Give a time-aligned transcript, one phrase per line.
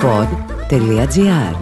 [0.00, 1.56] pod.gr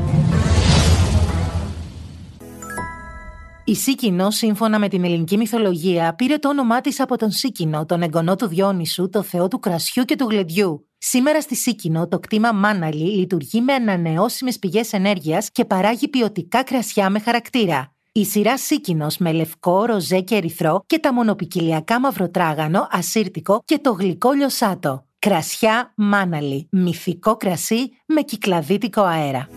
[3.64, 8.02] Η Σίκινο, σύμφωνα με την ελληνική μυθολογία, πήρε το όνομά της από τον Σίκινο, τον
[8.02, 10.88] εγγονό του Διόνυσου, το θεό του κρασιού και του γλεντιού.
[10.98, 17.10] Σήμερα στη Σίκινο, το κτήμα Μάναλι λειτουργεί με ανανεώσιμες πηγές ενέργειας και παράγει ποιοτικά κρασιά
[17.10, 17.92] με χαρακτήρα.
[18.12, 23.90] Η σειρά Σίκινος με λευκό, ροζέ και ερυθρό και τα μονοπικυλιακά μαυροτράγανο, ασύρτικο και το
[23.90, 25.07] γλυκό λιωσάτο.
[25.20, 29.48] Κρασιά Μάναλι, μυθικό κρασί με κυκλαδίτικο αέρα.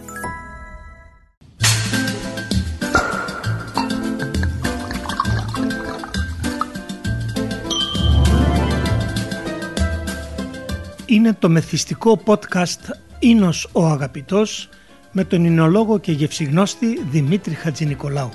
[11.05, 14.69] Είναι το μεθυστικό podcast «Ίνος ο αγαπητός»
[15.11, 18.31] με τον εινολόγο και γευσιγνώστη Δημήτρη Χατζηνικολάου.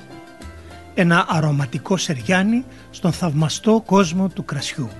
[0.94, 4.90] Ένα αρωματικό σεριάνι στον θαυμαστό κόσμο του κρασιού.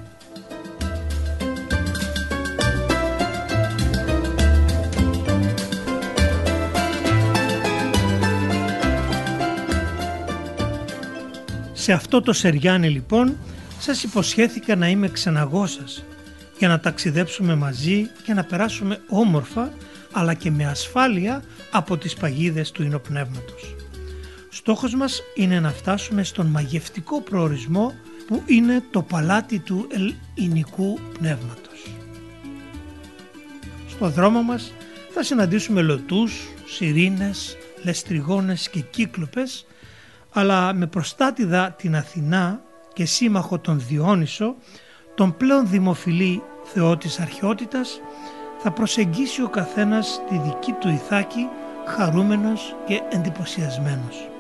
[11.78, 13.36] Σε αυτό το σεριάνι λοιπόν
[13.78, 16.05] σας υποσχέθηκα να είμαι ξεναγό σας
[16.58, 19.72] για να ταξιδέψουμε μαζί και να περάσουμε όμορφα
[20.12, 23.74] αλλά και με ασφάλεια από τις παγίδες του ινοπνεύματος.
[24.48, 27.92] Στόχος μας είναι να φτάσουμε στον μαγευτικό προορισμό
[28.27, 29.86] που είναι το παλάτι του
[30.34, 31.86] ελληνικού πνεύματος.
[33.88, 34.72] Στο δρόμο μας
[35.11, 39.66] θα συναντήσουμε λωτούς, σιρήνες, λεστριγόνες και κύκλοπες
[40.39, 42.61] αλλά με προστάτηδα την Αθηνά
[42.92, 44.55] και σύμμαχο τον Διόνυσο
[45.15, 48.01] τον πλέον δημοφιλή Θεό της αρχαιότητας
[48.59, 51.48] θα προσεγγίσει ο καθένας τη δική του ηθάκη
[51.87, 54.36] χαρούμενος και εντυπωσιασμένος.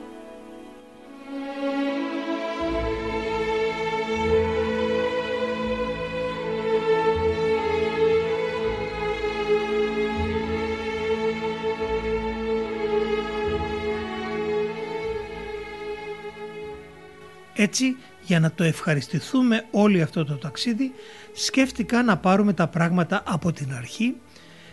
[17.66, 20.92] Έτσι για να το ευχαριστηθούμε όλοι αυτό το ταξίδι,
[21.32, 24.14] σκέφτηκα να πάρουμε τα πράγματα από την αρχή,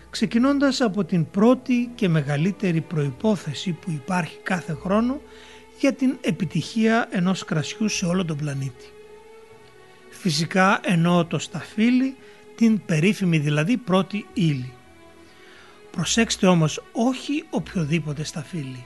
[0.10, 5.22] ξεκινώντας από την πρώτη και μεγαλύτερη προϋπόθεση που υπάρχει κάθε χρόνο
[5.80, 8.86] για την επιτυχία ενός κρασιού σε όλο τον πλανήτη.
[10.10, 12.16] Φυσικά εννοώ το σταφύλι,
[12.56, 14.74] την περίφημη δηλαδή πρώτη ύλη.
[15.92, 18.86] Προσέξτε όμως όχι οποιοδήποτε σταφύλι.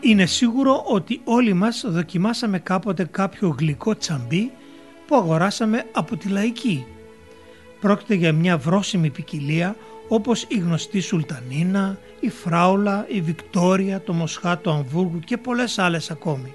[0.00, 4.50] Είναι σίγουρο ότι όλοι μας δοκιμάσαμε κάποτε κάποιο γλυκό τσαμπί
[5.06, 6.86] που αγοράσαμε από τη λαϊκή.
[7.80, 9.76] Πρόκειται για μια βρόσιμη ποικιλία
[10.08, 16.54] όπως η γνωστή Σουλτανίνα, η Φράουλα, η Βικτόρια, το Μοσχάτο Αμβούργου και πολλές άλλες ακόμη.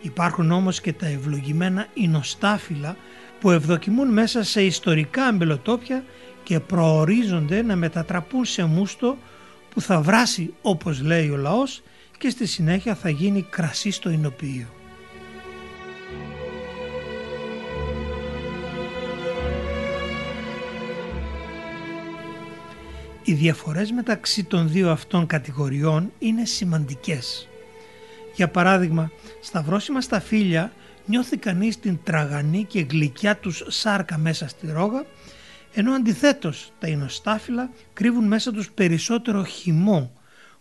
[0.00, 2.96] Υπάρχουν όμως και τα ευλογημένα ινοστάφυλλα
[3.40, 6.04] που ευδοκιμούν μέσα σε ιστορικά αμπελοτόπια
[6.42, 9.16] και προορίζονται να μετατραπούν σε μούστο
[9.70, 11.82] που θα βράσει όπως λέει ο λαός
[12.18, 14.66] και στη συνέχεια θα γίνει κρασί στο εινοποιείο.
[23.28, 27.48] Οι διαφορές μεταξύ των δύο αυτών κατηγοριών είναι σημαντικές.
[28.34, 29.10] Για παράδειγμα,
[29.42, 30.72] στα βρόσιμα σταφύλια
[31.06, 35.04] νιώθει κανείς την τραγανή και γλυκιά τους σάρκα μέσα στη ρόγα,
[35.74, 40.12] ενώ αντιθέτως τα ινοστάφυλλα κρύβουν μέσα τους περισσότερο χυμό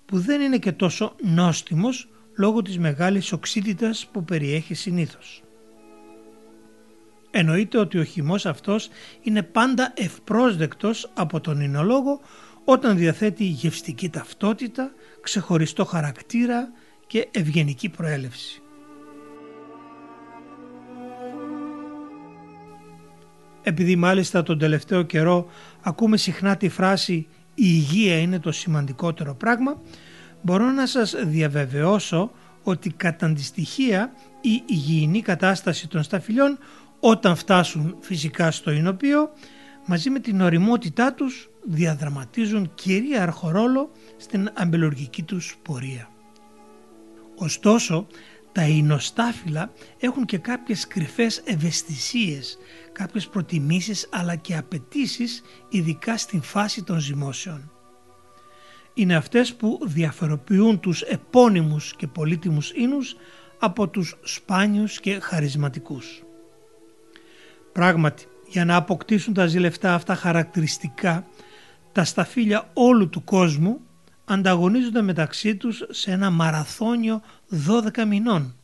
[0.06, 5.44] που δεν είναι και τόσο νόστιμος λόγω της μεγάλης οξύτητας που περιέχει συνήθως.
[7.32, 8.90] Εννοείται ότι ο χυμός αυτός
[9.22, 12.20] είναι πάντα ευπρόσδεκτος από τον εινολόγο
[12.64, 16.70] όταν διαθέτει γευστική ταυτότητα, ξεχωριστό χαρακτήρα
[17.08, 18.62] και ευγενική προέλευση.
[23.64, 25.48] Επειδή μάλιστα τον τελευταίο καιρό
[25.82, 29.82] ακούμε συχνά τη φράση η υγεία είναι το σημαντικότερο πράγμα,
[30.42, 32.32] μπορώ να σας διαβεβαιώσω
[32.64, 34.12] ότι κατά τη στοιχεία
[34.42, 36.58] η υγιεινή κατάσταση των σταφυλιών
[37.00, 39.30] όταν φτάσουν φυσικά στο εινοποιείο
[39.86, 46.10] μαζί με την οριμότητά τους διαδραματίζουν κυρίαρχο ρόλο στην αμπελουργική τους πορεία.
[47.36, 48.08] Ωστόσο,
[48.56, 52.58] τα εινοστάφυλλα έχουν και κάποιες κρυφές ευαισθησίες,
[52.92, 57.72] κάποιες προτιμήσεις αλλά και απαιτήσεις ειδικά στην φάση των ζυμώσεων.
[58.94, 63.16] Είναι αυτές που διαφοροποιούν τους επώνυμους και πολύτιμους ίνους
[63.60, 66.24] από τους σπάνιους και χαρισματικούς.
[67.72, 71.28] Πράγματι, για να αποκτήσουν τα ζηλευτά αυτά χαρακτηριστικά,
[71.92, 73.80] τα σταφύλια όλου του κόσμου
[74.26, 77.22] ανταγωνίζονται μεταξύ τους σε ένα μαραθώνιο
[77.68, 78.56] 12 μηνών,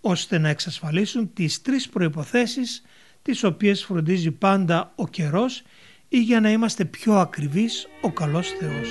[0.00, 2.82] ώστε να εξασφαλίσουν τις τρεις προϋποθέσεις
[3.22, 5.62] τις οποίες φροντίζει πάντα ο καιρός
[6.08, 8.88] ή για να είμαστε πιο ακριβείς ο καλός Θεός.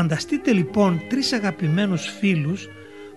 [0.00, 2.68] Φανταστείτε λοιπόν τρεις αγαπημένους φίλους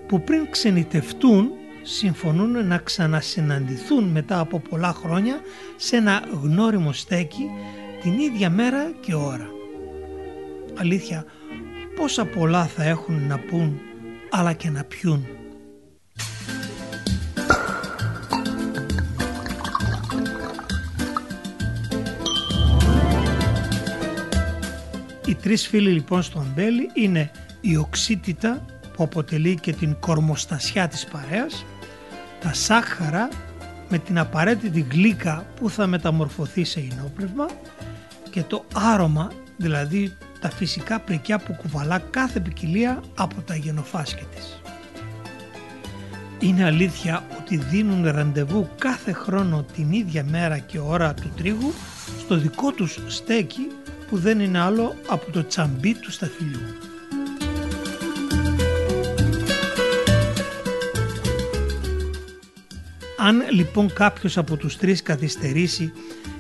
[0.08, 1.50] που πριν ξενιτευτούν
[1.84, 5.40] συμφωνούν να ξανασυναντηθούν μετά από πολλά χρόνια
[5.76, 7.50] σε ένα γνώριμο στέκι
[8.02, 9.48] την ίδια μέρα και ώρα.
[10.76, 11.26] Αλήθεια,
[11.96, 13.80] πόσα πολλά θα έχουν να πούν
[14.30, 15.28] αλλά και να πιούν.
[25.34, 27.32] Οι τρεις φίλοι λοιπόν στο αμπέλι είναι
[27.62, 31.66] η οξύτητα που αποτελεί και την κορμοστασιά της παρέας,
[32.40, 33.30] τα σάχαρα
[33.90, 37.46] με την απαραίτητη γλύκα που θα μεταμορφωθεί σε ενόπνευμα
[38.30, 44.62] και το άρωμα, δηλαδή τα φυσικά πρικιά που κουβαλά κάθε ποικιλία από τα γενοφάσκη της.
[46.40, 51.74] Είναι αλήθεια ότι δίνουν ραντεβού κάθε χρόνο την ίδια μέρα και ώρα του τρίγου
[52.20, 53.68] στο δικό τους στέκι
[54.14, 56.60] που δεν είναι άλλο από το τσαμπί του σταφυλιού.
[63.18, 65.94] Αν λοιπόν κάποιος από τους τρεις καθυστερήσει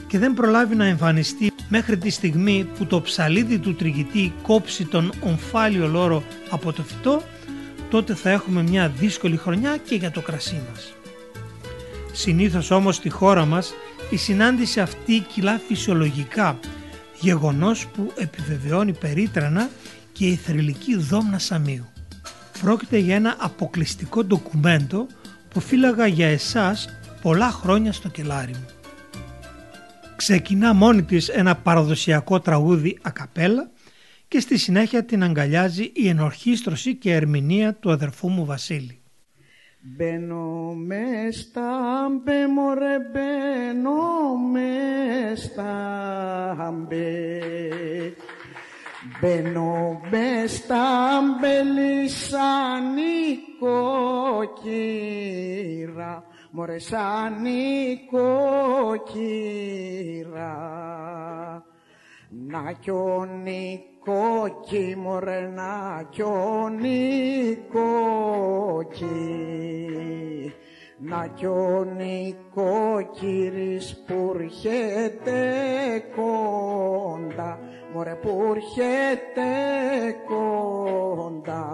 [0.07, 5.11] και δεν προλάβει να εμφανιστεί μέχρι τη στιγμή που το ψαλίδι του τριγητή κόψει τον
[5.21, 7.23] ομφάλιο λόρο από το φυτό,
[7.89, 10.93] τότε θα έχουμε μια δύσκολη χρονιά και για το κρασί μας.
[12.11, 13.73] Συνήθως όμως στη χώρα μας
[14.09, 16.59] η συνάντηση αυτή κυλά φυσιολογικά,
[17.23, 19.69] γεγονός που επιβεβαιώνει περίτρανα
[20.11, 21.85] και η θρηλυκή δόμνα Σαμίου.
[22.61, 25.07] Πρόκειται για ένα αποκλειστικό ντοκουμέντο
[25.49, 26.89] που φύλαγα για εσάς
[27.21, 28.65] πολλά χρόνια στο κελάρι μου.
[30.15, 33.69] Ξεκινά μόνη της ένα παραδοσιακό τραγούδι ακαπέλα
[34.27, 39.02] και στη συνέχεια την αγκαλιάζει η ενορχίστρωση και ερμηνεία του αδερφού μου Βασίλη.
[39.85, 44.71] Μπαίνω με στα μπε μωρέ μπαίνω με
[45.35, 47.39] στα μπε.
[49.19, 53.93] Μπαίνω με στα μπελί σαν νοικοκύρα
[56.51, 58.13] μωρέ σαν νοικοκύρα
[62.29, 63.27] να κι ο
[64.05, 67.73] νοικοκύ μωρέ να κι ο νοικοκύ
[70.97, 75.41] να κι ο νοικοκύρης που έρχεται
[76.15, 77.59] κοντά.
[77.93, 79.43] Μωρέ που έρχεται
[80.27, 81.67] κοντά.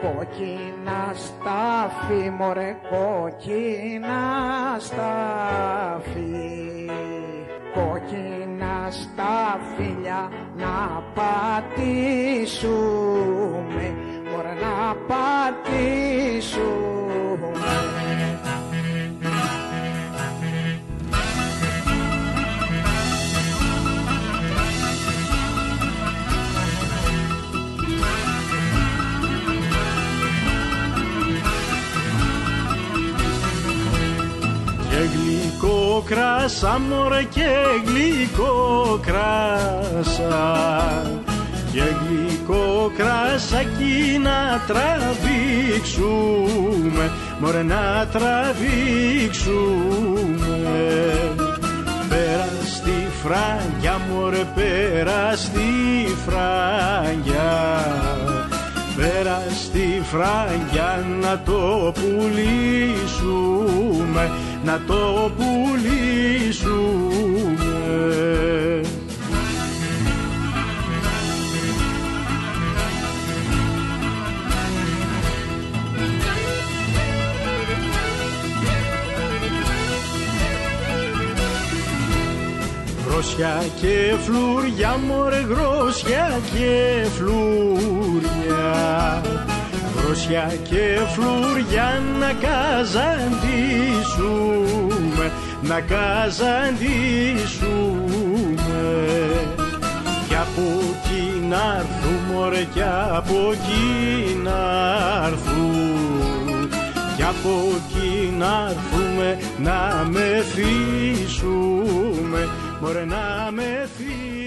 [0.00, 4.22] κόκκινα στάφη μωρέ κόκκινα
[4.78, 6.20] στάφη.
[7.74, 12.26] Κόκκινα στα φιλιά να πατήσουμε.
[14.30, 16.85] Μωρέ να πατήσουμε
[35.96, 37.46] γλυκό κράσα μωρέ και
[37.86, 40.56] γλυκό κράσα
[41.72, 45.76] και γλυκό κρασάκι να τραβήξουμε
[47.40, 49.56] μωρέ να τραβήξουμε.
[52.08, 55.70] Πέρας στη φράγια μωρέ πέρας στη
[56.26, 57.54] φράγια.
[58.96, 62.90] Πέρας στη φράγια να το πουλήσουμε
[64.66, 66.06] να το πουλήσουμε.
[83.08, 88.76] Γρόσια και φλουριά μωρέ γρόσια και φλουριά
[90.06, 93.66] Γρόσια και φλουριά να καζαντήσουμε
[95.62, 97.66] Να καζαντήσουμε
[100.28, 102.82] Κι από εκεί να έρθουν μωρέ κι
[103.16, 104.60] από εκεί να
[105.26, 106.68] έρθουν
[107.16, 111.68] κι από εκεί να έρθουμε να μεθύσουμε
[112.80, 114.45] Μωρέ να μεθύσουμε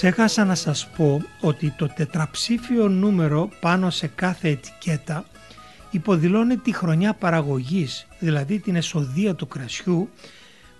[0.00, 5.24] Ξέχασα να σας πω ότι το τετραψήφιο νούμερο πάνω σε κάθε ετικέτα
[5.90, 10.08] υποδηλώνει τη χρονιά παραγωγής, δηλαδή την εσοδεία του κρασιού,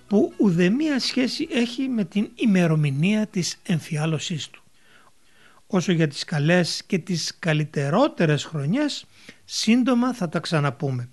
[0.06, 4.62] που ουδεμία σχέση έχει με την ημερομηνία της εμφιάλωσής του.
[5.66, 9.04] Όσο για τις καλές και τις καλύτερότερες χρονιές,
[9.44, 11.08] σύντομα θα τα ξαναπούμε.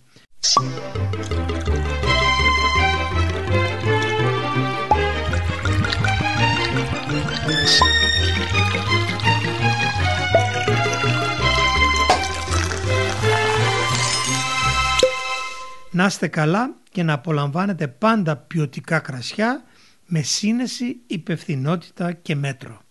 [15.96, 19.64] Να είστε καλά και να απολαμβάνετε πάντα ποιοτικά κρασιά
[20.06, 22.82] με σύνεση, υπευθυνότητα και μέτρο.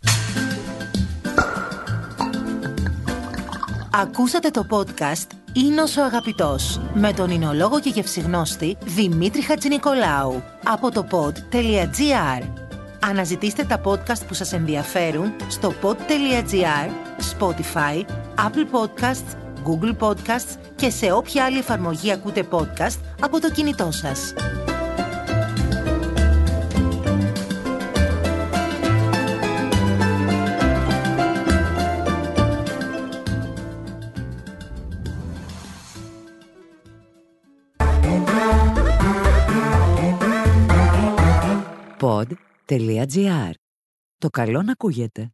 [3.93, 11.07] Ακούσατε το podcast «Ίνος ο Αγαπητός» με τον εινολόγο και γευσιγνώστη Δημήτρη Χατζηνικολάου από το
[11.11, 12.49] pod.gr.
[13.01, 16.91] Αναζητήστε τα podcast που σας ενδιαφέρουν στο pod.gr,
[17.39, 18.05] Spotify,
[18.37, 24.35] Apple Podcasts, Google Podcasts και σε όποια άλλη εφαρμογή ακούτε podcast από το κινητό σας.
[42.01, 43.51] Pod.gr.
[44.19, 45.33] Το καλό να ακούγεται.